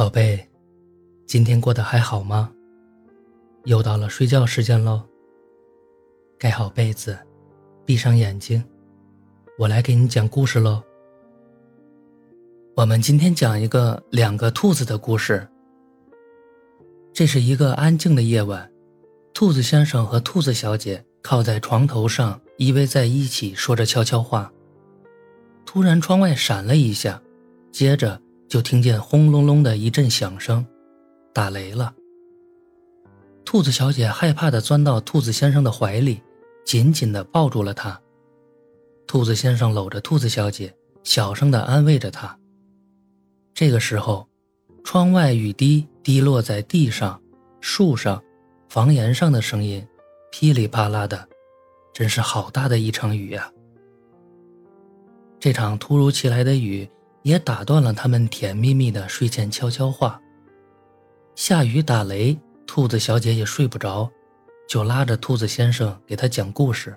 [0.00, 0.48] 宝贝，
[1.26, 2.50] 今天过得还好吗？
[3.64, 5.02] 又到了睡觉时间喽。
[6.38, 7.18] 盖好被子，
[7.84, 8.64] 闭上眼睛，
[9.58, 10.82] 我来给你讲故事喽。
[12.74, 15.46] 我们今天讲一个两个兔子的故事。
[17.12, 18.72] 这是一个安静的夜晚，
[19.34, 24.50] 兔子先生和兔子小姐靠在床头上依偎在一起，说着悄悄话。
[25.66, 27.20] 突然，窗外闪了一下，
[27.70, 28.18] 接着。
[28.50, 30.66] 就听见轰隆隆的一阵响声，
[31.32, 31.94] 打雷了。
[33.44, 36.20] 兔子小姐害怕的钻到兔子先生的怀里，
[36.64, 37.98] 紧紧的抱住了他。
[39.06, 40.74] 兔子先生搂着兔子小姐，
[41.04, 42.36] 小声的安慰着她。
[43.54, 44.28] 这个时候，
[44.82, 47.22] 窗外雨滴滴落在地上、
[47.60, 48.20] 树上、
[48.68, 49.86] 房檐上的声音，
[50.32, 51.28] 噼里啪啦的，
[51.92, 53.48] 真是好大的一场雨呀！
[55.38, 56.88] 这场突如其来的雨。
[57.22, 60.20] 也打断了他们甜蜜蜜的睡前悄悄话。
[61.34, 64.10] 下雨打雷，兔子小姐也睡不着，
[64.68, 66.96] 就拉着兔子先生给她讲故事。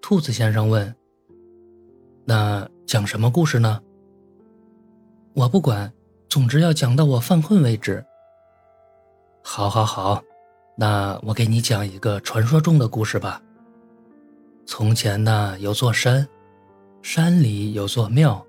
[0.00, 0.94] 兔子先生问
[2.24, 3.80] ：“那讲什么故事呢
[5.34, 5.92] ？”“我不管，
[6.28, 8.04] 总之要讲到我犯困为止。
[9.42, 10.22] ”“好，好，好，
[10.76, 13.40] 那我给你讲一个传说中的故事吧。
[14.66, 16.26] 从前呢，有座山，
[17.02, 18.44] 山里有座庙。”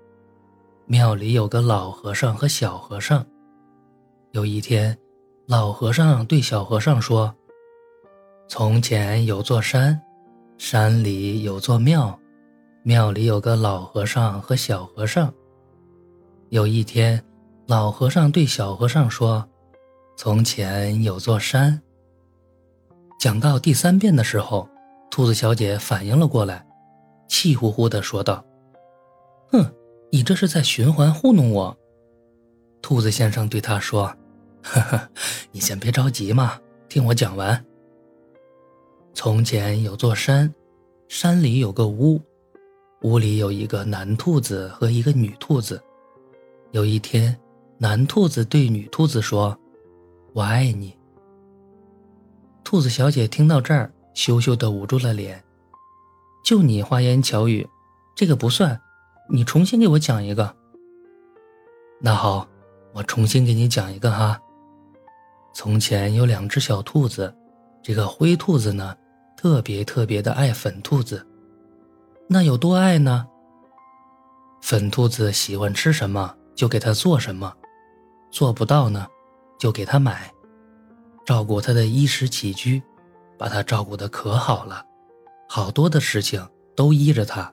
[0.88, 3.26] 庙里有个老和尚和小和尚。
[4.30, 4.96] 有一天，
[5.46, 7.34] 老和尚对小和尚说
[8.46, 10.00] ：“从前有座山，
[10.58, 12.16] 山里有座庙，
[12.84, 15.32] 庙里有个老和尚和小和尚。
[16.50, 17.20] 有一天，
[17.66, 19.44] 老和尚对小和尚说
[20.16, 21.82] ：‘从前有座山。’
[23.18, 24.68] 讲到第三遍的时候，
[25.10, 26.64] 兔子小姐反应了过来，
[27.26, 28.44] 气呼呼地说道
[29.50, 29.68] ：‘哼！’
[30.16, 31.76] 你这是在循环糊弄我，
[32.80, 34.06] 兔子先生对他说
[34.64, 35.08] ：“呵呵，
[35.52, 36.58] 你先别着急嘛，
[36.88, 37.62] 听我讲完。
[39.12, 40.50] 从前有座山，
[41.06, 42.18] 山里有个屋，
[43.02, 45.78] 屋里有一个男兔子和一个女兔子。
[46.70, 47.38] 有一天，
[47.76, 49.54] 男兔子对女兔子说
[50.32, 50.96] ：‘我爱你。’
[52.64, 55.44] 兔子小姐听到这儿，羞羞的捂住了脸。
[56.42, 57.68] 就你花言巧语，
[58.14, 58.80] 这个不算。”
[59.28, 60.54] 你重新给我讲一个。
[62.00, 62.46] 那好，
[62.92, 64.40] 我重新给你讲一个哈。
[65.52, 67.34] 从前有两只小兔子，
[67.82, 68.94] 这个灰兔子呢，
[69.36, 71.26] 特别特别的爱粉兔子。
[72.28, 73.26] 那有多爱呢？
[74.60, 77.52] 粉兔子喜欢吃什么就给它做什么，
[78.30, 79.06] 做不到呢，
[79.58, 80.32] 就给它买，
[81.24, 82.82] 照顾它的衣食起居，
[83.38, 84.84] 把它照顾的可好了，
[85.48, 87.52] 好多的事情都依着它。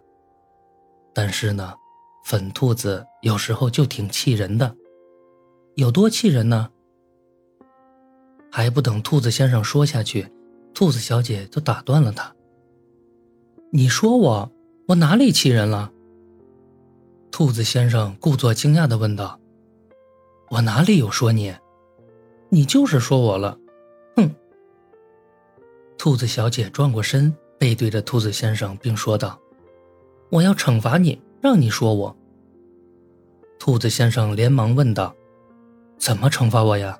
[1.13, 1.73] 但是呢，
[2.25, 4.75] 粉兔子有时候就挺气人的，
[5.75, 6.69] 有多气人呢？
[8.51, 10.31] 还不等兔子先生说下去，
[10.73, 12.33] 兔子小姐就打断了他。
[13.71, 14.51] 你说我，
[14.87, 15.91] 我哪里气人了？
[17.31, 19.39] 兔子先生故作惊讶的问道。
[20.49, 21.55] 我哪里有说你？
[22.49, 23.57] 你就是说我了，
[24.15, 24.29] 哼！
[25.97, 29.39] 兔子小姐转过身，背对着兔子先生，并说道。
[30.33, 32.17] 我要惩罚你，让你说我。
[33.59, 35.15] 兔子先生连忙问道
[35.99, 36.97] ：“怎么惩罚我呀？”“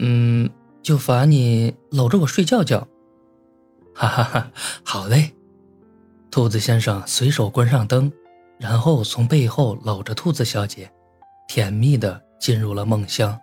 [0.00, 0.48] 嗯，
[0.82, 2.88] 就罚你搂着我睡觉觉。
[3.92, 4.50] ”“哈哈哈，
[4.82, 5.34] 好嘞。”
[6.32, 8.10] 兔子先生随手关上灯，
[8.56, 10.90] 然后从背后搂着兔子小姐，
[11.46, 13.38] 甜蜜的进入了梦乡。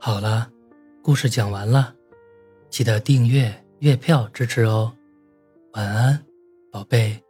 [0.00, 0.50] 好了，
[1.04, 1.94] 故事讲完了，
[2.68, 4.92] 记得订阅月票支持哦。
[5.74, 6.20] 晚安。
[6.74, 7.23] 宝贝。